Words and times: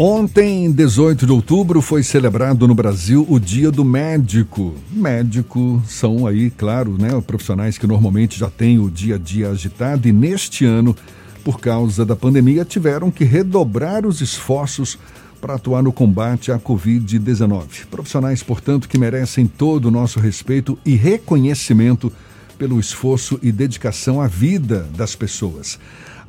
Ontem, 0.00 0.70
18 0.70 1.26
de 1.26 1.32
outubro, 1.32 1.82
foi 1.82 2.04
celebrado 2.04 2.68
no 2.68 2.74
Brasil 2.74 3.26
o 3.28 3.40
Dia 3.40 3.68
do 3.68 3.84
Médico. 3.84 4.76
Médico 4.92 5.82
são 5.88 6.24
aí, 6.24 6.50
claro, 6.50 6.96
né, 6.96 7.20
profissionais 7.26 7.76
que 7.76 7.84
normalmente 7.84 8.38
já 8.38 8.48
têm 8.48 8.78
o 8.78 8.88
dia 8.88 9.16
a 9.16 9.18
dia 9.18 9.50
agitado 9.50 10.06
e 10.06 10.12
neste 10.12 10.64
ano, 10.64 10.94
por 11.42 11.58
causa 11.58 12.06
da 12.06 12.14
pandemia, 12.14 12.64
tiveram 12.64 13.10
que 13.10 13.24
redobrar 13.24 14.06
os 14.06 14.20
esforços 14.20 14.96
para 15.40 15.56
atuar 15.56 15.82
no 15.82 15.92
combate 15.92 16.52
à 16.52 16.60
Covid-19. 16.60 17.86
Profissionais, 17.90 18.40
portanto, 18.40 18.88
que 18.88 18.98
merecem 18.98 19.48
todo 19.48 19.86
o 19.86 19.90
nosso 19.90 20.20
respeito 20.20 20.78
e 20.86 20.94
reconhecimento 20.94 22.12
pelo 22.56 22.78
esforço 22.78 23.36
e 23.42 23.50
dedicação 23.50 24.20
à 24.20 24.28
vida 24.28 24.88
das 24.96 25.16
pessoas. 25.16 25.76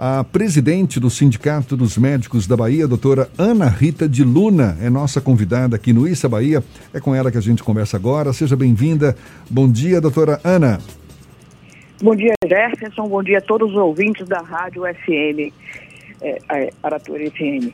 A 0.01 0.23
presidente 0.23 0.97
do 0.97 1.09
Sindicato 1.09 1.75
dos 1.75 1.97
Médicos 1.97 2.47
da 2.47 2.55
Bahia, 2.55 2.87
doutora 2.87 3.29
Ana 3.37 3.67
Rita 3.67 4.07
de 4.07 4.23
Luna, 4.23 4.77
é 4.81 4.89
nossa 4.89 5.19
convidada 5.19 5.75
aqui 5.75 5.91
no 5.91 6.07
Issa 6.07 6.29
Bahia. 6.29 6.63
É 6.93 7.01
com 7.01 7.13
ela 7.13 7.29
que 7.29 7.37
a 7.37 7.41
gente 7.41 7.61
conversa 7.61 7.97
agora. 7.97 8.31
Seja 8.31 8.55
bem-vinda. 8.55 9.13
Bom 9.49 9.69
dia, 9.69 9.99
doutora 9.99 10.39
Ana. 10.41 10.79
Bom 12.01 12.15
dia, 12.15 12.31
Jefferson. 12.47 13.09
Bom 13.09 13.21
dia 13.21 13.39
a 13.39 13.41
todos 13.41 13.71
os 13.71 13.75
ouvintes 13.75 14.25
da 14.25 14.39
Rádio 14.39 14.83
FM, 14.83 15.51
é, 16.21 16.39
é, 16.49 16.69
Aratura 16.81 17.29
FM. 17.29 17.73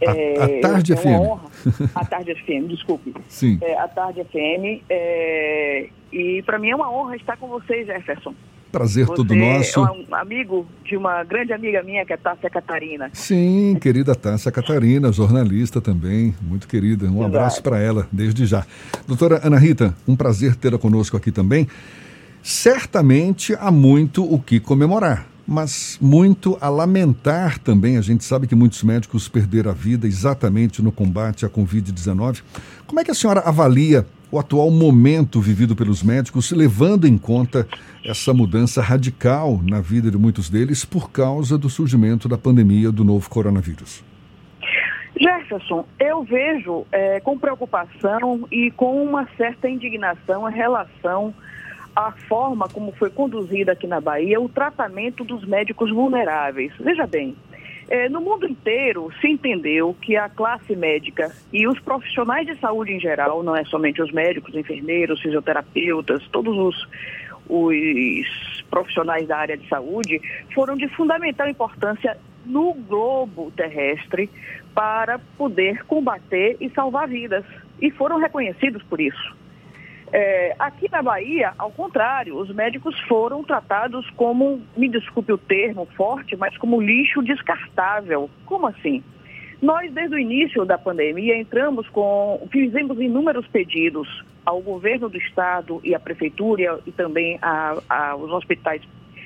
É, 0.00 0.42
a, 0.42 0.60
Tarde 0.62 0.94
é 0.94 0.96
FM. 0.96 1.06
Honra, 1.06 1.50
a 1.94 2.04
Tarde 2.06 2.34
FM, 2.34 2.66
desculpe. 2.66 3.12
Sim. 3.28 3.58
É, 3.60 3.78
a 3.78 3.88
Tarde 3.88 4.24
FM. 4.24 4.82
É, 4.88 5.86
e 6.14 6.42
para 6.46 6.58
mim 6.58 6.70
é 6.70 6.74
uma 6.74 6.90
honra 6.90 7.14
estar 7.14 7.36
com 7.36 7.46
vocês, 7.46 7.86
Jefferson. 7.86 8.34
Prazer 8.70 9.06
Você 9.06 9.14
todo 9.14 9.34
nosso. 9.34 9.80
é 9.80 9.90
um 9.90 10.14
amigo 10.14 10.66
de 10.84 10.96
uma 10.96 11.24
grande 11.24 11.52
amiga 11.54 11.82
minha, 11.82 12.04
que 12.04 12.12
é 12.12 12.16
Tássia 12.18 12.50
Catarina. 12.50 13.10
Sim, 13.14 13.78
querida 13.80 14.14
Tássia 14.14 14.52
Catarina, 14.52 15.10
jornalista 15.10 15.80
também, 15.80 16.34
muito 16.42 16.68
querida. 16.68 17.06
Um 17.06 17.12
Verdade. 17.20 17.36
abraço 17.36 17.62
para 17.62 17.78
ela 17.78 18.06
desde 18.12 18.44
já. 18.44 18.66
Doutora 19.06 19.40
Ana 19.42 19.58
Rita, 19.58 19.94
um 20.06 20.14
prazer 20.14 20.54
tê-la 20.54 20.78
conosco 20.78 21.16
aqui 21.16 21.32
também. 21.32 21.66
Certamente 22.42 23.54
há 23.58 23.70
muito 23.70 24.22
o 24.22 24.38
que 24.38 24.60
comemorar, 24.60 25.26
mas 25.46 25.98
muito 26.00 26.58
a 26.60 26.68
lamentar 26.68 27.58
também. 27.58 27.96
A 27.96 28.00
gente 28.02 28.22
sabe 28.22 28.46
que 28.46 28.54
muitos 28.54 28.82
médicos 28.82 29.28
perderam 29.28 29.70
a 29.70 29.74
vida 29.74 30.06
exatamente 30.06 30.82
no 30.82 30.92
combate 30.92 31.46
à 31.46 31.48
Covid-19. 31.48 32.42
Como 32.86 33.00
é 33.00 33.04
que 33.04 33.10
a 33.10 33.14
senhora 33.14 33.40
avalia 33.40 34.06
o 34.30 34.38
atual 34.38 34.70
momento 34.70 35.40
vivido 35.40 35.74
pelos 35.74 36.02
médicos, 36.02 36.50
levando 36.52 37.06
em 37.06 37.16
conta 37.16 37.66
essa 38.04 38.34
mudança 38.34 38.82
radical 38.82 39.60
na 39.62 39.80
vida 39.80 40.10
de 40.10 40.18
muitos 40.18 40.50
deles 40.50 40.84
por 40.84 41.10
causa 41.10 41.56
do 41.56 41.70
surgimento 41.70 42.28
da 42.28 42.36
pandemia 42.36 42.92
do 42.92 43.04
novo 43.04 43.28
coronavírus? 43.28 44.04
Jefferson, 45.18 45.84
eu 45.98 46.22
vejo 46.22 46.86
é, 46.92 47.20
com 47.20 47.38
preocupação 47.38 48.46
e 48.52 48.70
com 48.70 49.02
uma 49.02 49.26
certa 49.36 49.68
indignação 49.68 50.48
em 50.48 50.54
relação 50.54 51.34
à 51.96 52.12
forma 52.12 52.68
como 52.68 52.92
foi 52.92 53.10
conduzida 53.10 53.72
aqui 53.72 53.86
na 53.86 54.00
Bahia 54.00 54.40
o 54.40 54.48
tratamento 54.48 55.24
dos 55.24 55.44
médicos 55.44 55.90
vulneráveis. 55.90 56.72
Veja 56.78 57.06
bem, 57.06 57.34
é, 57.88 58.08
no 58.08 58.20
mundo 58.20 58.46
inteiro 58.46 59.10
se 59.20 59.28
entendeu 59.28 59.96
que 60.00 60.14
a 60.16 60.28
classe 60.28 60.76
médica 60.76 61.32
e 61.52 61.66
os 61.66 61.78
profissionais 61.80 62.46
de 62.46 62.54
saúde 62.56 62.92
em 62.92 63.00
geral, 63.00 63.42
não 63.42 63.56
é 63.56 63.64
somente 63.64 64.02
os 64.02 64.12
médicos, 64.12 64.54
enfermeiros, 64.54 65.20
fisioterapeutas, 65.20 66.22
todos 66.28 66.56
os, 66.56 66.88
os 67.48 68.64
profissionais 68.70 69.26
da 69.26 69.38
área 69.38 69.56
de 69.56 69.66
saúde, 69.68 70.20
foram 70.54 70.76
de 70.76 70.86
fundamental 70.88 71.48
importância 71.48 72.18
no 72.44 72.74
globo 72.74 73.50
terrestre 73.52 74.28
para 74.74 75.18
poder 75.36 75.84
combater 75.84 76.56
e 76.60 76.68
salvar 76.70 77.08
vidas. 77.08 77.44
E 77.80 77.90
foram 77.90 78.18
reconhecidos 78.18 78.82
por 78.82 79.00
isso. 79.00 79.37
É, 80.12 80.54
aqui 80.58 80.88
na 80.90 81.02
Bahia, 81.02 81.52
ao 81.58 81.70
contrário, 81.70 82.36
os 82.36 82.50
médicos 82.54 82.98
foram 83.02 83.42
tratados 83.42 84.08
como, 84.10 84.60
me 84.76 84.88
desculpe 84.88 85.32
o 85.32 85.38
termo 85.38 85.86
forte, 85.96 86.36
mas 86.36 86.56
como 86.56 86.80
lixo 86.80 87.22
descartável. 87.22 88.30
Como 88.46 88.66
assim? 88.66 89.02
Nós, 89.60 89.92
desde 89.92 90.14
o 90.14 90.18
início 90.18 90.64
da 90.64 90.78
pandemia, 90.78 91.36
entramos 91.36 91.88
com, 91.88 92.46
fizemos 92.50 92.98
inúmeros 93.00 93.46
pedidos 93.48 94.24
ao 94.46 94.60
governo 94.62 95.08
do 95.08 95.18
estado 95.18 95.80
e 95.84 95.94
à 95.94 96.00
prefeitura 96.00 96.80
e 96.86 96.92
também 96.92 97.38
aos 97.42 98.30
hospitais 98.30 98.82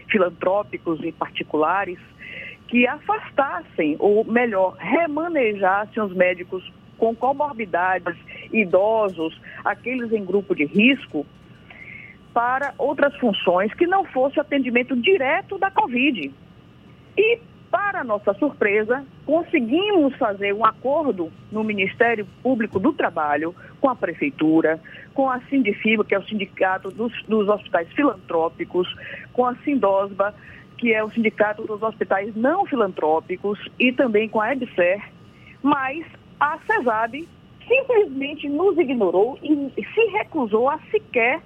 filantrópicos 0.08 1.00
e 1.04 1.12
particulares 1.12 1.98
que 2.66 2.86
afastassem, 2.86 3.96
ou 3.98 4.24
melhor, 4.24 4.74
remanejassem 4.78 6.02
os 6.02 6.14
médicos 6.14 6.64
com 7.02 7.16
comorbidades, 7.16 8.16
idosos, 8.52 9.36
aqueles 9.64 10.12
em 10.12 10.24
grupo 10.24 10.54
de 10.54 10.64
risco, 10.64 11.26
para 12.32 12.72
outras 12.78 13.12
funções 13.16 13.74
que 13.74 13.88
não 13.88 14.04
fosse 14.04 14.38
atendimento 14.38 14.94
direto 14.94 15.58
da 15.58 15.68
Covid. 15.68 16.32
E, 17.18 17.40
para 17.72 18.04
nossa 18.04 18.32
surpresa, 18.34 19.04
conseguimos 19.26 20.14
fazer 20.14 20.54
um 20.54 20.64
acordo 20.64 21.32
no 21.50 21.64
Ministério 21.64 22.24
Público 22.40 22.78
do 22.78 22.92
Trabalho 22.92 23.52
com 23.80 23.90
a 23.90 23.96
Prefeitura, 23.96 24.78
com 25.12 25.28
a 25.28 25.40
Sindifiba, 25.50 26.04
que 26.04 26.14
é 26.14 26.20
o 26.20 26.24
Sindicato 26.28 26.92
dos, 26.92 27.12
dos 27.24 27.48
Hospitais 27.48 27.88
Filantrópicos, 27.94 28.86
com 29.32 29.44
a 29.44 29.56
Sindosba, 29.56 30.32
que 30.78 30.94
é 30.94 31.02
o 31.02 31.10
Sindicato 31.10 31.66
dos 31.66 31.82
Hospitais 31.82 32.32
Não 32.36 32.64
Filantrópicos, 32.64 33.58
e 33.76 33.90
também 33.90 34.28
com 34.28 34.40
a 34.40 34.52
EBSER, 34.52 35.02
mas 35.60 36.06
a 36.42 36.58
CESAB 36.66 37.28
simplesmente 37.68 38.48
nos 38.48 38.76
ignorou 38.76 39.38
e 39.40 39.70
se 39.94 40.04
recusou 40.10 40.68
a 40.68 40.76
sequer 40.90 41.40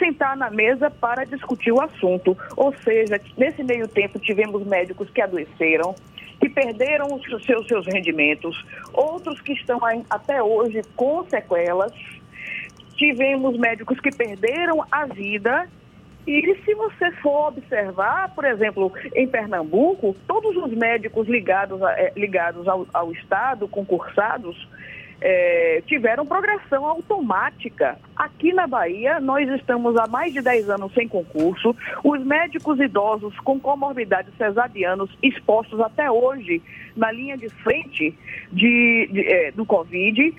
sentar 0.00 0.36
na 0.36 0.50
mesa 0.50 0.90
para 0.90 1.24
discutir 1.24 1.70
o 1.70 1.80
assunto. 1.80 2.36
Ou 2.56 2.74
seja, 2.78 3.20
nesse 3.38 3.62
meio 3.62 3.86
tempo 3.86 4.18
tivemos 4.18 4.66
médicos 4.66 5.08
que 5.10 5.22
adoeceram, 5.22 5.94
que 6.40 6.48
perderam 6.48 7.06
os 7.14 7.46
seus, 7.46 7.66
seus 7.68 7.86
rendimentos, 7.86 8.66
outros 8.92 9.40
que 9.40 9.52
estão 9.52 9.78
até 10.10 10.42
hoje 10.42 10.82
com 10.96 11.24
sequelas. 11.28 11.92
Tivemos 12.96 13.56
médicos 13.56 14.00
que 14.00 14.10
perderam 14.10 14.84
a 14.90 15.06
vida 15.06 15.68
e 16.26 16.56
se 16.64 16.74
você 16.74 17.12
for 17.22 17.48
observar, 17.48 18.34
por 18.34 18.44
exemplo, 18.44 18.92
em 19.14 19.28
Pernambuco, 19.28 20.16
todos 20.26 20.56
os 20.56 20.72
médicos 20.72 21.28
ligados, 21.28 21.80
a, 21.82 21.92
eh, 21.92 22.12
ligados 22.16 22.66
ao, 22.66 22.86
ao 22.92 23.12
Estado, 23.12 23.68
concursados, 23.68 24.56
eh, 25.20 25.82
tiveram 25.86 26.26
progressão 26.26 26.84
automática. 26.84 27.98
Aqui 28.14 28.52
na 28.52 28.66
Bahia, 28.66 29.18
nós 29.20 29.48
estamos 29.50 29.96
há 29.96 30.06
mais 30.06 30.32
de 30.32 30.42
10 30.42 30.68
anos 30.68 30.92
sem 30.92 31.08
concurso. 31.08 31.74
Os 32.04 32.24
médicos 32.24 32.78
idosos 32.80 33.38
com 33.40 33.58
comorbidades 33.58 34.34
cesarianos 34.36 35.10
expostos 35.22 35.80
até 35.80 36.10
hoje 36.10 36.62
na 36.94 37.10
linha 37.12 37.36
de 37.36 37.48
frente 37.48 38.16
de, 38.52 39.08
de, 39.10 39.20
eh, 39.20 39.52
do 39.52 39.64
Covid. 39.64 40.34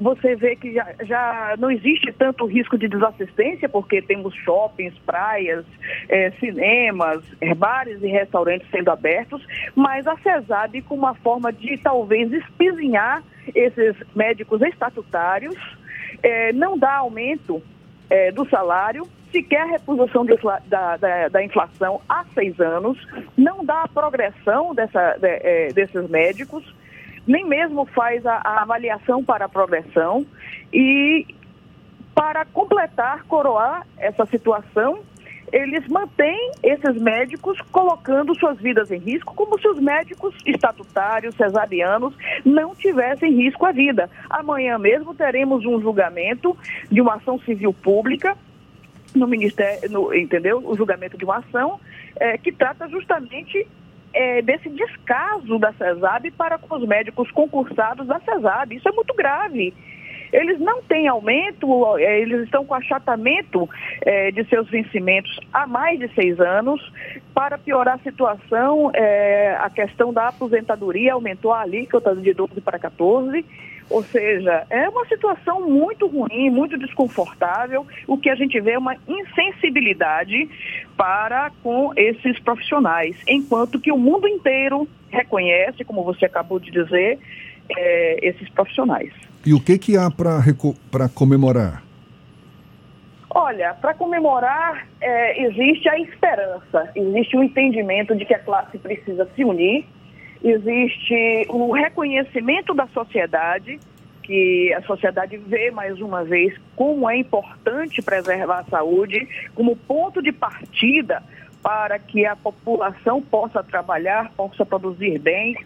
Você 0.00 0.34
vê 0.34 0.56
que 0.56 0.72
já, 0.72 0.92
já, 1.02 1.54
não 1.58 1.70
existe 1.70 2.12
tanto 2.12 2.46
risco 2.46 2.76
de 2.76 2.88
desassistência, 2.88 3.68
porque 3.68 4.02
temos 4.02 4.34
shoppings, 4.34 4.94
praias, 5.06 5.64
eh, 6.08 6.32
cinemas, 6.40 7.22
bares 7.56 8.02
e 8.02 8.08
restaurantes 8.08 8.68
sendo 8.70 8.90
abertos, 8.90 9.46
mas 9.74 10.06
a 10.06 10.16
CESAB, 10.16 10.82
com 10.82 10.96
uma 10.96 11.14
forma 11.14 11.52
de 11.52 11.78
talvez 11.78 12.32
espizinhar 12.32 13.22
esses 13.54 13.94
médicos 14.14 14.60
estatutários, 14.62 15.56
eh, 16.22 16.52
não 16.52 16.76
dá 16.76 16.96
aumento 16.96 17.62
eh, 18.10 18.32
do 18.32 18.48
salário, 18.48 19.06
sequer 19.30 19.62
a 19.62 19.66
reposição 19.66 20.24
de, 20.24 20.36
da, 20.66 20.96
da, 20.96 21.28
da, 21.28 21.44
inflação 21.44 22.00
há 22.08 22.24
seis 22.34 22.58
anos, 22.60 22.98
não 23.36 23.64
dá 23.64 23.82
a 23.82 23.88
progressão 23.88 24.74
dessa, 24.74 25.16
de, 25.18 25.28
eh, 25.28 25.68
desses 25.74 26.08
médicos, 26.08 26.64
nem 27.26 27.44
mesmo 27.44 27.86
faz 27.86 28.24
a, 28.26 28.40
a 28.44 28.62
avaliação 28.62 29.24
para 29.24 29.46
a 29.46 29.48
progressão 29.48 30.26
e 30.72 31.26
para 32.14 32.44
completar, 32.44 33.24
coroar 33.24 33.86
essa 33.98 34.24
situação, 34.26 35.00
eles 35.52 35.86
mantêm 35.88 36.52
esses 36.62 37.00
médicos 37.00 37.60
colocando 37.72 38.34
suas 38.34 38.58
vidas 38.58 38.90
em 38.90 38.98
risco, 38.98 39.34
como 39.34 39.58
se 39.58 39.68
os 39.68 39.78
médicos 39.80 40.34
estatutários, 40.46 41.34
cesarianos, 41.36 42.14
não 42.44 42.74
tivessem 42.74 43.32
risco 43.32 43.66
à 43.66 43.72
vida. 43.72 44.10
Amanhã 44.30 44.78
mesmo 44.78 45.14
teremos 45.14 45.64
um 45.66 45.80
julgamento 45.80 46.56
de 46.90 47.00
uma 47.00 47.14
ação 47.14 47.38
civil 47.40 47.72
pública 47.72 48.36
no 49.14 49.28
Ministério, 49.28 49.90
no, 49.90 50.14
entendeu? 50.14 50.60
O 50.64 50.76
julgamento 50.76 51.16
de 51.16 51.24
uma 51.24 51.38
ação 51.38 51.78
é, 52.16 52.36
que 52.36 52.50
trata 52.50 52.88
justamente 52.88 53.66
é, 54.14 54.40
desse 54.40 54.70
descaso 54.70 55.58
da 55.58 55.72
CESAB 55.72 56.30
para 56.30 56.56
com 56.56 56.76
os 56.76 56.86
médicos 56.86 57.30
concursados 57.32 58.06
da 58.06 58.20
CESAB. 58.20 58.76
Isso 58.76 58.88
é 58.88 58.92
muito 58.92 59.12
grave. 59.14 59.74
Eles 60.32 60.58
não 60.60 60.82
têm 60.82 61.06
aumento, 61.08 61.96
é, 61.98 62.20
eles 62.20 62.44
estão 62.44 62.64
com 62.64 62.74
achatamento 62.74 63.68
é, 64.02 64.30
de 64.30 64.44
seus 64.44 64.68
vencimentos 64.68 65.38
há 65.52 65.66
mais 65.66 65.98
de 65.98 66.08
seis 66.14 66.40
anos. 66.40 66.80
Para 67.32 67.58
piorar 67.58 67.96
a 67.96 67.98
situação, 67.98 68.90
é, 68.94 69.56
a 69.60 69.70
questão 69.70 70.12
da 70.12 70.28
aposentadoria 70.28 71.14
aumentou 71.14 71.52
a 71.52 71.60
alíquota 71.60 72.14
de 72.14 72.32
12 72.32 72.60
para 72.60 72.78
14. 72.78 73.44
Ou 73.90 74.02
seja, 74.02 74.66
é 74.70 74.88
uma 74.88 75.04
situação 75.06 75.68
muito 75.68 76.06
ruim, 76.06 76.48
muito 76.48 76.78
desconfortável. 76.78 77.86
O 78.06 78.16
que 78.16 78.30
a 78.30 78.34
gente 78.34 78.58
vê 78.60 78.72
é 78.72 78.78
uma 78.78 78.96
insensibilidade 79.06 80.48
para 80.96 81.50
com 81.62 81.92
esses 81.96 82.38
profissionais, 82.40 83.16
enquanto 83.28 83.78
que 83.78 83.92
o 83.92 83.98
mundo 83.98 84.26
inteiro 84.26 84.88
reconhece, 85.10 85.84
como 85.84 86.02
você 86.02 86.24
acabou 86.24 86.58
de 86.58 86.70
dizer, 86.70 87.18
é, 87.76 88.18
esses 88.26 88.48
profissionais. 88.48 89.12
E 89.46 89.52
o 89.52 89.60
que, 89.60 89.78
que 89.78 89.96
há 89.96 90.10
para 90.10 91.08
comemorar? 91.08 91.82
Olha, 93.28 93.74
para 93.74 93.92
comemorar, 93.94 94.86
é, 95.00 95.44
existe 95.44 95.88
a 95.88 95.98
esperança, 95.98 96.90
existe 96.94 97.36
o 97.36 97.42
entendimento 97.42 98.14
de 98.14 98.24
que 98.24 98.32
a 98.32 98.38
classe 98.38 98.78
precisa 98.78 99.28
se 99.34 99.44
unir, 99.44 99.84
existe 100.42 101.46
o 101.48 101.72
reconhecimento 101.72 102.72
da 102.72 102.86
sociedade, 102.86 103.78
que 104.22 104.72
a 104.72 104.82
sociedade 104.82 105.36
vê 105.36 105.70
mais 105.70 106.00
uma 106.00 106.24
vez 106.24 106.54
como 106.74 107.10
é 107.10 107.16
importante 107.18 108.00
preservar 108.00 108.60
a 108.60 108.64
saúde 108.64 109.28
como 109.54 109.76
ponto 109.76 110.22
de 110.22 110.32
partida 110.32 111.22
para 111.64 111.98
que 111.98 112.26
a 112.26 112.36
população 112.36 113.22
possa 113.22 113.62
trabalhar, 113.64 114.30
possa 114.36 114.66
produzir 114.66 115.18
bens, 115.18 115.56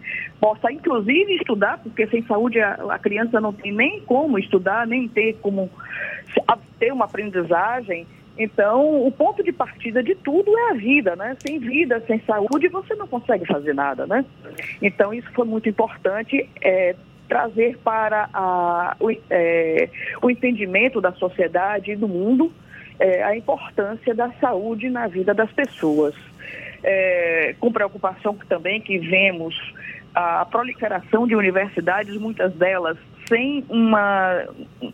possa 0.40 0.70
inclusive 0.70 1.34
estudar, 1.34 1.78
porque 1.78 2.06
sem 2.06 2.22
saúde 2.22 2.60
a, 2.60 2.74
a 2.88 2.98
criança 3.00 3.40
não 3.40 3.52
tem 3.52 3.72
nem 3.72 4.00
como 4.02 4.38
estudar, 4.38 4.86
nem 4.86 5.08
ter 5.08 5.36
como 5.42 5.68
ter 6.78 6.92
uma 6.92 7.06
aprendizagem. 7.06 8.06
Então, 8.38 9.04
o 9.04 9.10
ponto 9.10 9.42
de 9.42 9.50
partida 9.50 10.00
de 10.00 10.14
tudo 10.14 10.56
é 10.56 10.70
a 10.70 10.74
vida, 10.74 11.16
né? 11.16 11.36
Sem 11.44 11.58
vida, 11.58 12.00
sem 12.06 12.20
saúde, 12.20 12.68
você 12.68 12.94
não 12.94 13.08
consegue 13.08 13.44
fazer 13.44 13.74
nada, 13.74 14.06
né? 14.06 14.24
Então, 14.80 15.12
isso 15.12 15.28
foi 15.32 15.44
muito 15.44 15.68
importante. 15.68 16.48
É, 16.62 16.94
trazer 17.28 17.76
para 17.78 18.30
a, 18.32 18.96
o, 19.00 19.10
é, 19.28 19.90
o 20.22 20.30
entendimento 20.30 21.00
da 21.00 21.12
sociedade 21.12 21.90
e 21.90 21.96
do 21.96 22.06
mundo 22.06 22.52
é, 22.98 23.22
a 23.22 23.36
importância 23.36 24.14
da 24.14 24.30
saúde 24.40 24.88
na 24.90 25.06
vida 25.06 25.34
das 25.34 25.50
pessoas. 25.52 26.14
É, 26.82 27.56
com 27.58 27.72
preocupação 27.72 28.36
também 28.48 28.80
que 28.80 28.98
vemos 28.98 29.54
a 30.14 30.44
proliferação 30.44 31.26
de 31.26 31.34
universidades, 31.34 32.16
muitas 32.16 32.52
delas 32.54 32.96
sem 33.28 33.64
uma, 33.68 34.46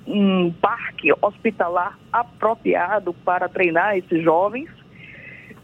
um 0.07 0.51
parque 0.53 1.13
hospitalar 1.23 1.99
apropriado 2.13 3.15
para 3.25 3.49
treinar 3.49 3.97
esses 3.97 4.23
jovens 4.23 4.69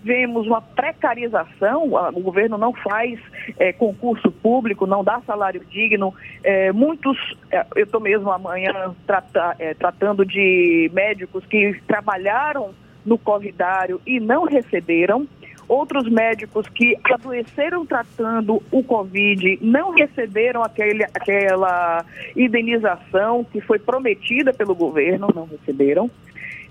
vemos 0.02 0.47
uma 0.47 0.61
precarização, 0.61 1.85
o 1.85 2.20
governo 2.20 2.56
não 2.56 2.73
faz 2.73 3.19
é, 3.58 3.73
concurso 3.73 4.31
público, 4.31 4.87
não 4.87 5.05
dá 5.05 5.20
salário 5.26 5.62
digno. 5.70 6.14
É, 6.43 6.73
muitos, 6.73 7.17
é, 7.50 7.64
eu 7.76 7.85
estou 7.85 8.00
mesmo 8.00 8.31
amanhã 8.31 8.94
trata, 9.06 9.56
é, 9.58 9.75
tratando 9.75 10.25
de 10.25 10.91
médicos 10.93 11.44
que 11.47 11.81
trabalharam 11.87 12.75
no 13.05 13.19
Covidário 13.19 14.00
e 14.06 14.19
não 14.19 14.44
receberam. 14.44 15.26
Outros 15.69 16.08
médicos 16.08 16.69
que 16.69 16.99
adoeceram 17.05 17.87
tratando 17.87 18.61
o 18.73 18.82
Covid 18.82 19.58
não 19.62 19.93
receberam 19.93 20.64
aquele, 20.64 21.05
aquela 21.05 22.05
indenização 22.35 23.44
que 23.44 23.61
foi 23.61 23.79
prometida 23.79 24.52
pelo 24.52 24.75
governo, 24.75 25.29
não 25.32 25.47
receberam. 25.47 26.11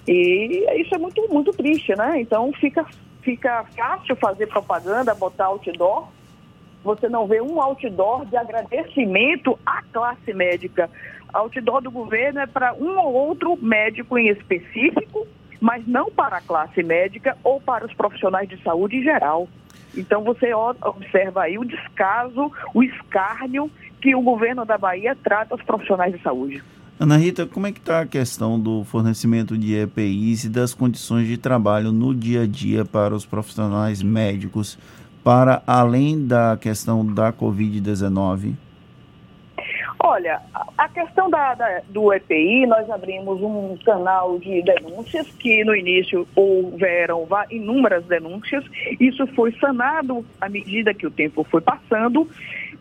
E 0.06 0.66
isso 0.82 0.94
é 0.94 0.98
muito, 0.98 1.26
muito 1.32 1.52
triste, 1.52 1.96
né? 1.96 2.20
Então 2.20 2.52
fica 2.54 2.86
fica 3.22 3.64
fácil 3.76 4.16
fazer 4.16 4.48
propaganda, 4.48 5.14
botar 5.14 5.46
outdoor. 5.46 6.08
Você 6.84 7.10
não 7.10 7.28
vê 7.28 7.42
um 7.42 7.62
outdoor 7.62 8.26
de 8.26 8.38
agradecimento 8.38 9.60
à 9.66 9.82
classe 9.92 10.34
médica. 10.34 10.90
Outdoor 11.34 11.82
do 11.82 11.92
governo 11.92 12.40
é 12.40 12.48
para 12.48 12.74
um 12.74 12.98
ou 12.98 13.14
outro 13.14 13.58
médico 13.62 14.18
em 14.18 14.30
específico, 14.30 15.28
mas 15.60 15.86
não 15.86 16.10
para 16.10 16.38
a 16.38 16.42
classe 16.42 16.82
médica 16.82 17.38
ou 17.44 17.60
para 17.60 17.86
os 17.86 17.94
profissionais 17.94 18.48
de 18.48 18.62
saúde 18.64 18.98
em 18.98 19.04
geral. 19.04 19.48
Então 19.96 20.24
você 20.24 20.54
observa 20.54 21.44
aí 21.44 21.58
o 21.58 21.66
descaso, 21.66 22.52
o 22.74 22.84
escárnio 22.84 23.70
que 24.02 24.16
o 24.16 24.22
governo 24.22 24.64
da 24.64 24.78
Bahia 24.78 25.16
trata 25.22 25.56
os 25.56 25.64
profissionais 25.64 26.14
de 26.14 26.22
saúde. 26.22 26.64
Ana 27.00 27.16
Rita, 27.16 27.46
como 27.46 27.66
é 27.66 27.72
que 27.72 27.80
está 27.80 28.02
a 28.02 28.06
questão 28.06 28.60
do 28.60 28.84
fornecimento 28.84 29.58
de 29.58 29.74
EPIs 29.74 30.44
e 30.44 30.50
das 30.50 30.74
condições 30.74 31.30
de 31.30 31.38
trabalho 31.38 31.94
no 31.94 32.14
dia 32.14 32.42
a 32.42 32.46
dia 32.46 32.84
para 32.84 33.16
os 33.16 33.26
profissionais 33.26 34.04
médicos, 34.04 34.78
para 35.24 35.64
além 35.66 36.28
da 36.28 36.58
questão 36.58 37.06
da 37.06 37.32
Covid-19? 37.32 38.56
Olha, 40.02 40.42
a 40.78 40.90
questão 40.90 41.30
da, 41.30 41.54
da, 41.54 41.82
do 41.90 42.14
EPI, 42.14 42.66
nós 42.66 42.90
abrimos 42.90 43.42
um 43.42 43.78
canal 43.86 44.38
de 44.38 44.62
denúncias 44.62 45.28
que 45.40 45.64
no 45.64 45.74
início 45.74 46.28
houveram 46.36 47.26
inúmeras 47.50 48.04
denúncias. 48.06 48.64
Isso 49.00 49.26
foi 49.28 49.54
sanado 49.54 50.26
à 50.42 50.50
medida 50.50 50.94
que 50.94 51.08
o 51.08 51.12
tempo 51.12 51.46
foi 51.50 51.62
passando, 51.62 52.28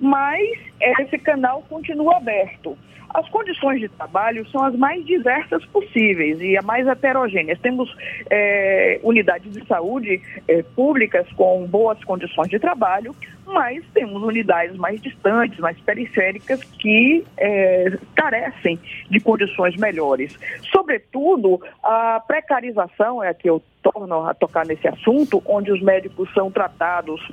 mas 0.01 0.59
esse 0.81 1.19
canal 1.19 1.63
continua 1.69 2.17
aberto. 2.17 2.77
As 3.11 3.27
condições 3.31 3.81
de 3.81 3.89
trabalho 3.89 4.47
são 4.51 4.63
as 4.63 4.77
mais 4.77 5.05
diversas 5.07 5.65
possíveis 5.67 6.41
e 6.41 6.57
as 6.59 6.65
mais 6.65 6.87
heterogêneas. 6.87 7.59
Temos 7.59 7.95
é, 8.29 9.01
unidades 9.03 9.51
de 9.53 9.65
saúde 9.67 10.21
é, 10.47 10.63
públicas 10.63 11.27
com 11.33 11.67
boas 11.67 12.03
condições 12.05 12.49
de 12.49 12.59
trabalho, 12.59 13.17
mas 13.47 13.83
temos 13.95 14.23
unidades 14.23 14.77
mais 14.77 15.01
distantes, 15.01 15.59
mais 15.59 15.81
periféricas, 15.81 16.63
que 16.63 17.25
é, 17.39 17.99
carecem 18.15 18.79
de 19.09 19.21
condições 19.21 19.75
melhores. 19.77 20.39
Sobretudo, 20.71 21.63
a 21.83 22.23
precarização 22.27 23.25
é 23.25 23.31
a 23.31 23.35
que 23.35 23.49
eu 23.49 23.63
torno 23.83 24.27
a 24.27 24.35
tocar 24.35 24.67
nesse 24.67 24.87
assunto, 24.87 25.43
onde 25.47 25.73
os 25.73 25.81
médicos 25.81 26.31
são 26.35 26.51
tratados 26.51 27.27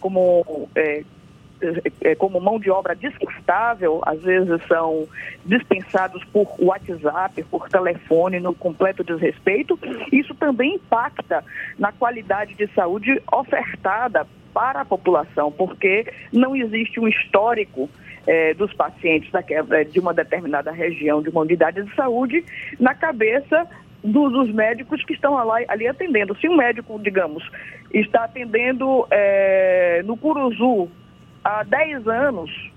como 0.00 0.68
como 2.18 2.40
mão 2.40 2.58
de 2.58 2.70
obra 2.70 2.94
descartável, 2.94 4.00
às 4.04 4.20
vezes 4.22 4.60
são 4.66 5.06
dispensados 5.44 6.24
por 6.26 6.48
WhatsApp, 6.58 7.42
por 7.44 7.68
telefone, 7.68 8.40
no 8.40 8.54
completo 8.54 9.04
desrespeito. 9.04 9.78
Isso 10.10 10.34
também 10.34 10.74
impacta 10.74 11.44
na 11.78 11.92
qualidade 11.92 12.54
de 12.54 12.66
saúde 12.74 13.20
ofertada 13.32 14.26
para 14.52 14.82
a 14.82 14.84
população, 14.84 15.50
porque 15.50 16.06
não 16.32 16.54
existe 16.54 17.00
um 17.00 17.08
histórico 17.08 17.88
é, 18.26 18.54
dos 18.54 18.72
pacientes 18.72 19.30
daquela, 19.30 19.84
de 19.84 19.98
uma 19.98 20.14
determinada 20.14 20.70
região, 20.70 21.22
de 21.22 21.28
uma 21.28 21.40
unidade 21.40 21.82
de 21.82 21.94
saúde, 21.94 22.44
na 22.78 22.94
cabeça 22.94 23.66
dos, 24.02 24.52
médicos 24.52 25.04
que 25.04 25.14
estão 25.14 25.34
lá, 25.34 25.58
ali 25.68 25.86
atendendo. 25.86 26.36
Se 26.36 26.48
um 26.48 26.56
médico, 26.56 26.98
digamos, 27.00 27.48
está 27.92 28.24
atendendo 28.24 29.06
é, 29.10 30.02
no 30.04 30.16
Curuzu, 30.16 30.88
há 31.42 31.62
10 31.62 32.06
anos, 32.06 32.72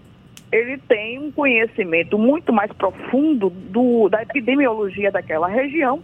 ele 0.51 0.77
tem 0.77 1.19
um 1.19 1.31
conhecimento 1.31 2.17
muito 2.17 2.53
mais 2.53 2.71
profundo 2.71 3.49
do, 3.49 4.09
da 4.09 4.21
epidemiologia 4.21 5.11
daquela 5.11 5.47
região 5.47 6.01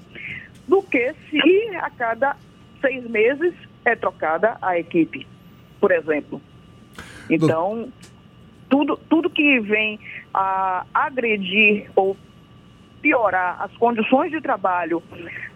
do 0.67 0.81
que 0.81 1.13
se 1.29 1.75
a 1.77 1.89
cada 1.89 2.35
seis 2.79 3.07
meses 3.09 3.53
é 3.85 3.95
trocada 3.95 4.57
a 4.61 4.77
equipe, 4.77 5.27
por 5.79 5.91
exemplo. 5.91 6.41
Então, 7.29 7.89
tudo, 8.69 8.97
tudo 9.09 9.29
que 9.29 9.59
vem 9.59 9.99
a 10.33 10.85
agredir 10.93 11.89
ou 11.95 12.17
piorar 13.01 13.61
as 13.61 13.75
condições 13.77 14.31
de 14.31 14.41
trabalho 14.41 15.01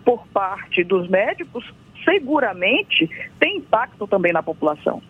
por 0.04 0.26
parte 0.28 0.84
dos 0.84 1.08
médicos, 1.08 1.66
seguramente 2.04 3.10
tem 3.40 3.58
impacto 3.58 4.08
também 4.08 4.34
na 4.34 4.44
população. 4.44 5.02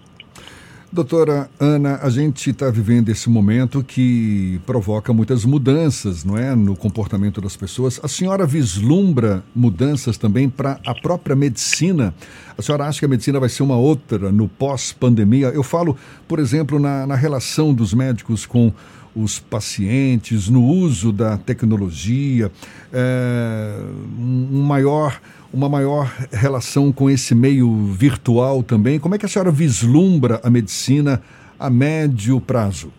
Doutora 0.96 1.50
Ana, 1.60 2.00
a 2.02 2.10
gente 2.10 2.52
está 2.52 2.70
vivendo 2.72 3.10
esse 3.10 3.30
momento 3.30 3.84
que 3.84 4.62
provoca 4.66 5.12
muitas 5.12 5.44
mudanças, 5.44 6.24
não 6.24 6.38
é, 6.38 6.56
no 6.56 6.74
comportamento 6.74 7.42
das 7.42 7.58
pessoas. 7.58 8.00
A 8.02 8.08
senhora 8.08 8.46
vislumbra 8.46 9.44
mudanças 9.54 10.18
também 10.18 10.48
para 10.48 10.80
a 10.88 10.96
própria 10.96 11.36
medicina? 11.36 12.16
A 12.58 12.62
senhora 12.62 12.86
acha 12.86 13.00
que 13.00 13.04
a 13.04 13.10
medicina 13.10 13.42
vai 13.42 13.50
ser 13.50 13.62
uma 13.62 13.76
outra 13.76 14.32
no 14.32 14.48
pós-pandemia? 14.48 15.48
Eu 15.48 15.64
falo, 15.64 15.98
por 16.30 16.40
exemplo, 16.40 16.80
na, 16.80 17.06
na 17.06 17.16
relação 17.16 17.74
dos 17.74 17.94
médicos 17.94 18.46
com 18.46 18.72
os 19.16 19.40
pacientes, 19.40 20.50
no 20.50 20.64
uso 20.64 21.12
da 21.12 21.38
tecnologia, 21.38 22.52
é, 22.92 23.80
um 24.20 24.62
maior 24.62 25.20
uma 25.54 25.70
maior 25.70 26.14
relação 26.34 26.92
com 26.92 27.10
esse 27.10 27.34
meio 27.34 27.72
virtual 27.94 28.62
também. 28.62 29.00
Como 29.00 29.16
é 29.16 29.18
que 29.18 29.26
a 29.26 29.30
senhora 29.30 29.52
vislumbra 29.52 30.42
a 30.44 30.50
medicina 30.50 31.22
a 31.58 31.70
médio 31.70 32.42
prazo? 32.42 32.92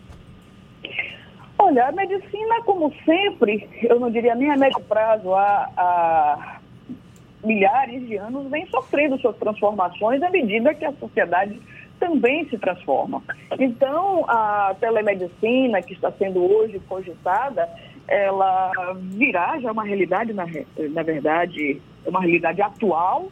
Olha, 1.59 1.87
a 1.87 1.91
medicina, 1.91 2.61
como 2.65 2.91
sempre, 3.05 3.69
eu 3.83 3.99
não 3.99 4.09
diria 4.09 4.33
nem 4.33 4.49
a 4.49 4.57
médio 4.57 4.79
prazo, 4.81 5.35
há, 5.35 5.69
há 5.77 6.59
milhares 7.43 8.07
de 8.07 8.15
anos, 8.17 8.49
vem 8.49 8.65
sofrendo 8.67 9.19
suas 9.19 9.35
transformações 9.37 10.21
à 10.23 10.29
medida 10.31 10.73
que 10.73 10.85
a 10.85 10.93
sociedade 10.93 11.59
também 11.99 12.47
se 12.49 12.57
transforma. 12.57 13.23
Então, 13.59 14.25
a 14.27 14.75
telemedicina 14.79 15.81
que 15.81 15.93
está 15.93 16.11
sendo 16.11 16.43
hoje 16.43 16.79
cogitada, 16.87 17.69
ela 18.07 18.71
virá 18.95 19.59
já 19.59 19.71
uma 19.71 19.83
realidade, 19.83 20.33
na, 20.33 20.45
na 20.91 21.03
verdade, 21.03 21.81
uma 22.05 22.21
realidade 22.21 22.61
atual, 22.61 23.29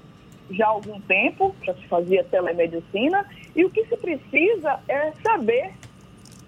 já 0.51 0.65
há 0.65 0.69
algum 0.69 0.99
tempo, 1.01 1.55
já 1.63 1.73
se 1.73 1.87
fazia 1.87 2.23
telemedicina, 2.23 3.25
e 3.55 3.63
o 3.65 3.69
que 3.69 3.85
se 3.85 3.97
precisa 3.97 4.79
é 4.87 5.11
saber 5.23 5.71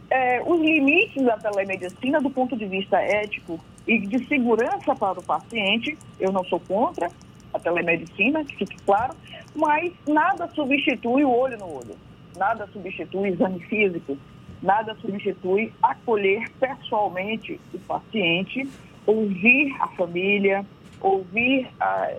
é, 0.10 0.42
os 0.46 0.60
limites 0.60 1.24
da 1.24 1.38
telemedicina 1.38 2.20
do 2.22 2.30
ponto 2.30 2.56
de 2.56 2.66
vista 2.66 2.98
ético 2.98 3.60
e 3.88 4.00
de 4.00 4.26
segurança 4.28 4.96
para 4.96 5.20
o 5.20 5.24
paciente. 5.24 5.98
Eu 6.20 6.32
não 6.32 6.44
sou 6.44 6.60
contra 6.60 7.10
a 7.54 7.60
telemedicina, 7.60 8.44
que 8.44 8.56
fique 8.56 8.78
claro, 8.86 9.16
mas 9.56 9.92
nada 10.08 10.48
substitui 10.50 11.24
o 11.24 11.32
olho 11.32 11.58
no 11.58 11.66
olho, 11.66 11.96
nada 12.38 12.68
substitui 12.72 13.30
exame 13.30 13.60
físico, 13.62 14.18
nada 14.62 14.96
substitui 15.02 15.74
acolher 15.82 16.50
pessoalmente 16.60 17.60
o 17.74 17.80
paciente, 17.80 18.68
ouvir 19.06 19.76
a 19.80 19.88
família, 19.90 20.66
ouvir 21.02 21.68
a, 21.80 22.14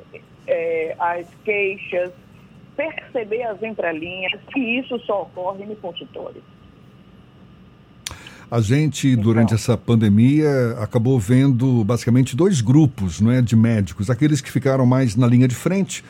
é, 0.47 0.97
as 0.99 1.27
queixas, 1.45 2.13
perceber 2.77 3.43
as 3.43 3.63
entrelinhas, 3.63 4.41
e 4.57 4.79
isso 4.79 4.99
só 5.01 5.23
ocorre 5.23 5.65
no 5.65 5.77
consultório. 5.77 6.43
A 8.51 8.63
gente, 8.63 9.15
durante 9.15 9.53
essa 9.53 9.77
pandemia, 9.77 10.49
acabou 10.81 11.19
vendo 11.19 11.85
basicamente 11.85 12.35
dois 12.35 12.63
grupos 12.63 13.21
não 13.21 13.31
é, 13.31 13.43
de 13.43 13.55
médicos. 13.55 14.09
Aqueles 14.09 14.41
que 14.41 14.51
ficaram 14.51 14.87
mais 14.87 15.15
na 15.15 15.27
linha 15.27 15.47
de 15.47 15.55
frente, 15.55 16.03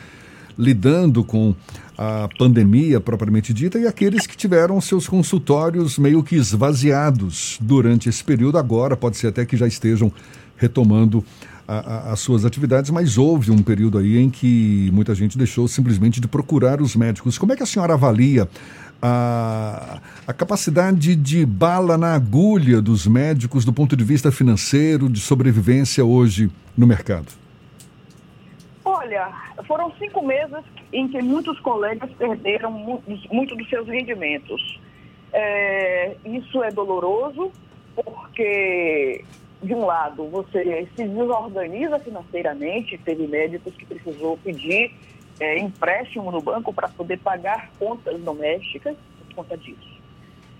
lidando 0.59 1.23
com 1.23 1.55
a 1.97 2.27
pandemia 2.37 2.99
propriamente 2.99 3.53
dita, 3.53 3.79
e 3.79 3.87
aqueles 3.87 4.27
que 4.27 4.35
tiveram 4.35 4.79
seus 4.81 5.07
consultórios 5.07 5.97
meio 5.97 6.21
que 6.21 6.35
esvaziados 6.35 7.57
durante 7.61 8.09
esse 8.09 8.21
período. 8.21 8.57
Agora, 8.57 8.97
pode 8.97 9.15
ser 9.15 9.27
até 9.27 9.45
que 9.45 9.55
já 9.55 9.65
estejam 9.65 10.11
retomando 10.57 11.23
a, 11.65 12.09
a, 12.09 12.11
as 12.13 12.19
suas 12.19 12.43
atividades, 12.43 12.91
mas 12.91 13.17
houve 13.17 13.51
um 13.51 13.63
período 13.63 13.97
aí 13.97 14.17
em 14.17 14.29
que 14.29 14.89
muita 14.91 15.15
gente 15.15 15.37
deixou 15.37 15.67
simplesmente 15.67 16.19
de 16.19 16.27
procurar 16.27 16.81
os 16.81 16.95
médicos. 16.95 17.37
Como 17.37 17.53
é 17.53 17.55
que 17.55 17.63
a 17.63 17.65
senhora 17.65 17.93
avalia 17.93 18.49
a, 19.01 20.01
a 20.27 20.33
capacidade 20.33 21.15
de 21.15 21.45
bala 21.45 21.97
na 21.97 22.13
agulha 22.13 22.81
dos 22.81 23.07
médicos 23.07 23.63
do 23.63 23.71
ponto 23.71 23.95
de 23.95 24.03
vista 24.03 24.29
financeiro, 24.29 25.09
de 25.09 25.21
sobrevivência 25.21 26.03
hoje 26.03 26.51
no 26.77 26.85
mercado? 26.85 27.27
Olha, 28.99 29.31
foram 29.65 29.93
cinco 29.97 30.21
meses 30.21 30.61
em 30.91 31.07
que 31.07 31.21
muitos 31.21 31.57
colegas 31.61 32.11
perderam 32.17 32.69
muito 32.69 33.55
dos 33.55 33.69
seus 33.69 33.87
rendimentos. 33.87 34.77
É, 35.31 36.17
isso 36.25 36.61
é 36.61 36.69
doloroso, 36.69 37.49
porque, 37.95 39.23
de 39.63 39.73
um 39.73 39.85
lado, 39.85 40.27
você 40.27 40.85
se 40.97 41.07
desorganiza 41.07 41.97
financeiramente, 41.99 42.97
teve 42.97 43.25
médicos 43.25 43.73
que 43.73 43.85
precisou 43.85 44.37
pedir 44.37 44.93
é, 45.39 45.59
empréstimo 45.59 46.29
no 46.29 46.41
banco 46.41 46.73
para 46.73 46.89
poder 46.89 47.19
pagar 47.19 47.69
contas 47.79 48.19
domésticas 48.19 48.97
por 49.19 49.35
conta 49.35 49.57
disso. 49.57 49.97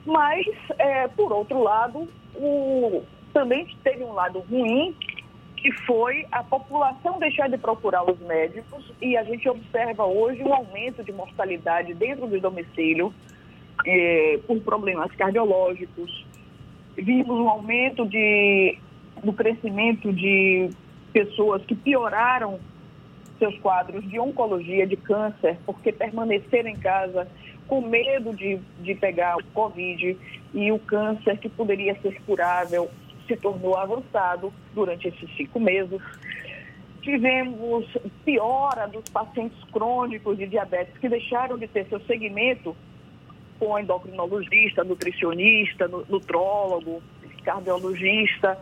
Mas, 0.06 0.48
é, 0.78 1.10
por 1.10 1.34
outro 1.34 1.62
lado, 1.62 2.08
o, 2.36 3.04
também 3.34 3.68
teve 3.84 4.02
um 4.02 4.14
lado 4.14 4.40
ruim, 4.50 4.96
que 5.62 5.72
foi 5.86 6.26
a 6.32 6.42
população 6.44 7.20
deixar 7.20 7.50
de 7.50 7.58
procurar 7.58 8.10
os 8.10 8.20
médicos 8.20 8.92
e 9.02 9.18
a 9.18 9.24
gente 9.24 9.48
observa 9.50 10.06
hoje 10.06 10.42
um 10.42 10.54
aumento 10.54 11.04
de 11.04 11.12
mortalidade 11.12 11.94
dentro 11.94 12.28
do 12.28 12.40
domicílio 12.40 13.14
é, 13.86 14.40
por 14.48 14.60
problemas 14.62 15.12
cardiológicos. 15.16 16.26
Vimos 16.96 17.40
um 17.40 17.50
aumento 17.50 18.06
de, 18.06 18.78
do 19.24 19.34
crescimento 19.34 20.14
de 20.14 20.70
pessoas 21.12 21.64
que 21.66 21.76
pioraram 21.76 22.60
seus 23.38 23.58
quadros 23.60 24.08
de 24.10 24.20
oncologia, 24.20 24.88
de 24.88 24.98
câncer, 24.98 25.58
porque 25.66 25.92
permaneceram 25.92 26.70
em 26.70 26.76
casa 26.76 27.28
com 27.68 27.82
medo 27.82 28.34
de, 28.34 28.60
de 28.82 28.96
pegar 28.96 29.38
o 29.38 29.44
Covid 29.54 30.18
e 30.54 30.72
o 30.72 30.80
câncer 30.80 31.38
que 31.38 31.50
poderia 31.50 32.00
ser 32.02 32.20
curável 32.22 32.90
se 33.30 33.38
tornou 33.38 33.78
avançado 33.78 34.52
durante 34.74 35.08
esses 35.08 35.30
cinco 35.38 35.60
meses. 35.60 36.02
Tivemos 37.02 37.86
piora 38.26 38.88
dos 38.88 39.08
pacientes 39.10 39.58
crônicos 39.72 40.38
de 40.38 40.48
diabetes 40.48 40.98
que 40.98 41.08
deixaram 41.08 41.58
de 41.58 41.68
ter 41.68 41.86
seu 41.88 42.00
segmento 42.02 42.76
com 43.58 43.78
endocrinologista, 43.78 44.84
nutricionista, 44.84 45.88
nutrólogo, 45.88 47.02
cardiologista, 47.44 48.58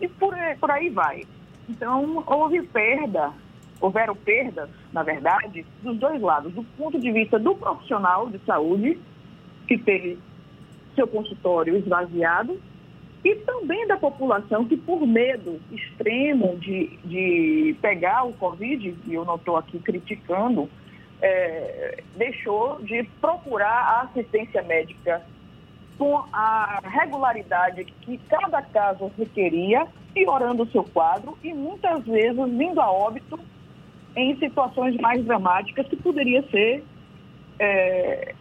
e 0.00 0.08
por, 0.08 0.34
por 0.58 0.70
aí 0.70 0.88
vai. 0.88 1.24
Então, 1.68 2.24
houve 2.26 2.62
perda 2.62 3.32
houveram 3.80 4.14
perdas, 4.16 4.68
na 4.92 5.02
verdade, 5.02 5.64
dos 5.82 5.96
dois 5.98 6.20
lados. 6.20 6.52
Do 6.52 6.64
ponto 6.76 6.98
de 6.98 7.12
vista 7.12 7.38
do 7.38 7.54
profissional 7.54 8.28
de 8.28 8.38
saúde, 8.40 8.98
que 9.66 9.78
teve 9.78 10.18
seu 10.94 11.06
consultório 11.06 11.76
esvaziado, 11.76 12.60
e 13.24 13.34
também 13.36 13.86
da 13.86 13.96
população 13.96 14.64
que, 14.64 14.76
por 14.76 15.06
medo 15.06 15.60
extremo 15.72 16.56
de, 16.58 16.88
de 17.04 17.76
pegar 17.80 18.24
o 18.24 18.32
Covid, 18.34 18.94
e 19.06 19.14
eu 19.14 19.24
não 19.24 19.34
estou 19.34 19.56
aqui 19.56 19.78
criticando, 19.80 20.68
é, 21.20 22.02
deixou 22.16 22.80
de 22.82 23.02
procurar 23.20 23.66
a 23.68 24.00
assistência 24.02 24.62
médica 24.62 25.22
com 25.98 26.16
a 26.32 26.80
regularidade 26.84 27.84
que 27.84 28.18
cada 28.28 28.62
caso 28.62 29.10
requeria, 29.18 29.86
piorando 30.14 30.62
o 30.62 30.70
seu 30.70 30.84
quadro 30.84 31.36
e 31.42 31.52
muitas 31.52 32.04
vezes 32.04 32.36
vindo 32.56 32.80
a 32.80 32.90
óbito 32.90 33.38
em 34.14 34.36
situações 34.38 34.96
mais 34.96 35.24
dramáticas 35.24 35.86
que 35.88 35.96
poderiam 35.96 36.42
ser 36.44 36.84
é, 37.58 38.34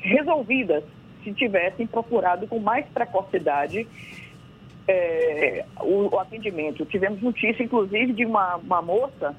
resolvidas 0.00 0.84
se 1.22 1.32
tivessem 1.32 1.86
procurado 1.86 2.46
com 2.46 2.58
mais 2.58 2.86
precocidade 2.86 3.86
é, 4.86 5.64
o, 5.80 6.14
o, 6.14 6.18
atendimento. 6.18 6.84
Tivemos 6.86 7.22
notícia, 7.22 7.62
inclusive, 7.62 8.12
de 8.12 8.24
uma, 8.24 8.56
uma 8.56 8.82
moça 8.82 9.34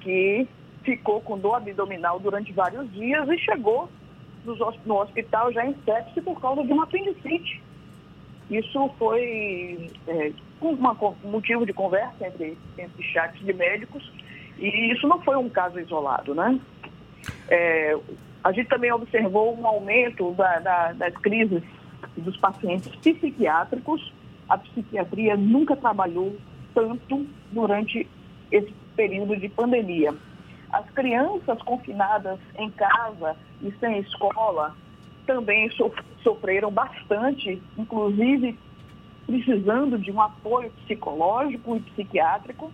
que 0.00 0.46
ficou 0.82 1.20
com 1.20 1.38
dor 1.38 1.56
abdominal 1.56 2.18
durante 2.18 2.52
vários 2.52 2.90
dias 2.92 3.28
e 3.28 3.38
chegou 3.38 3.88
no 4.86 5.00
hospital 5.00 5.52
já 5.52 5.64
em 5.66 5.74
sepse 5.84 6.20
por 6.22 6.40
causa 6.40 6.64
de 6.64 6.72
uma 6.72 6.84
apendicite. 6.84 7.62
Isso 8.50 8.90
foi 8.98 9.90
é, 10.06 10.32
um 10.62 11.28
motivo 11.28 11.66
de 11.66 11.72
conversa 11.72 12.26
entre, 12.26 12.56
entre 12.78 13.02
chats 13.02 13.38
de 13.44 13.52
médicos 13.52 14.10
e 14.58 14.92
isso 14.92 15.06
não 15.06 15.20
foi 15.20 15.36
um 15.36 15.48
caso 15.48 15.78
isolado, 15.78 16.34
né? 16.34 16.58
É, 17.48 17.96
a 18.48 18.52
gente 18.52 18.68
também 18.68 18.90
observou 18.90 19.54
um 19.58 19.66
aumento 19.66 20.32
da, 20.32 20.58
da, 20.58 20.92
das 20.94 21.14
crises 21.18 21.62
dos 22.16 22.34
pacientes 22.38 22.88
psiquiátricos. 22.96 24.10
A 24.48 24.56
psiquiatria 24.56 25.36
nunca 25.36 25.76
trabalhou 25.76 26.34
tanto 26.74 27.26
durante 27.52 28.08
esse 28.50 28.72
período 28.96 29.36
de 29.36 29.50
pandemia. 29.50 30.14
As 30.72 30.88
crianças 30.92 31.60
confinadas 31.62 32.40
em 32.56 32.70
casa 32.70 33.36
e 33.60 33.70
sem 33.80 33.98
escola 33.98 34.74
também 35.26 35.70
sofreram 36.22 36.70
bastante, 36.70 37.62
inclusive 37.76 38.58
precisando 39.26 39.98
de 39.98 40.10
um 40.10 40.22
apoio 40.22 40.70
psicológico 40.84 41.76
e 41.76 41.80
psiquiátrico 41.80 42.72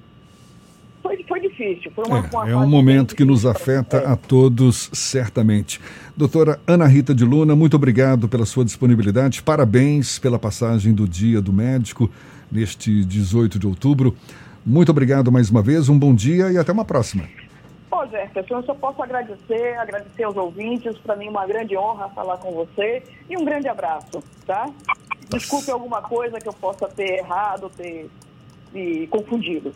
foi, 1.04 1.22
foi 1.28 1.40
difícil. 1.40 1.92
Foi 1.94 2.04
uma, 2.06 2.18
é, 2.18 2.30
uma 2.32 2.50
é 2.50 2.56
um 2.56 2.66
momento 2.66 3.14
que 3.14 3.24
nos 3.24 3.44
afeta 3.44 3.98
é. 3.98 4.06
a 4.06 4.16
todos, 4.16 4.88
certamente. 4.94 5.78
Doutora 6.16 6.58
Ana 6.66 6.86
Rita 6.86 7.14
de 7.14 7.26
Luna, 7.26 7.54
muito 7.54 7.76
obrigado 7.76 8.26
pela 8.26 8.46
sua 8.46 8.64
disponibilidade. 8.64 9.42
Parabéns 9.42 10.18
pela 10.18 10.38
passagem 10.38 10.94
do 10.94 11.06
Dia 11.06 11.42
do 11.42 11.52
Médico 11.52 12.10
neste 12.50 13.04
18 13.04 13.58
de 13.58 13.66
outubro. 13.66 14.16
Muito 14.64 14.88
obrigado 14.88 15.30
mais 15.30 15.50
uma 15.50 15.60
vez, 15.60 15.90
um 15.90 15.98
bom 15.98 16.14
dia 16.14 16.50
e 16.50 16.56
até 16.56 16.72
uma 16.72 16.86
próxima. 16.86 17.28
Ô, 17.90 18.06
Jefferson, 18.06 18.56
eu 18.56 18.62
só 18.62 18.74
posso 18.74 19.02
agradecer, 19.02 19.76
agradecer 19.78 20.24
aos 20.24 20.36
ouvintes. 20.36 20.96
Para 20.98 21.16
mim, 21.16 21.28
uma 21.28 21.46
grande 21.46 21.76
honra 21.76 22.08
falar 22.08 22.38
com 22.38 22.50
você 22.52 23.02
e 23.28 23.36
um 23.36 23.44
grande 23.44 23.68
abraço, 23.68 24.22
tá? 24.46 24.70
Desculpe 25.28 25.70
alguma 25.70 26.00
coisa 26.00 26.38
que 26.38 26.48
eu 26.48 26.52
possa 26.54 26.88
ter 26.88 27.18
errado, 27.18 27.70
ter 27.76 28.08
me 28.72 29.06
confundido. 29.08 29.72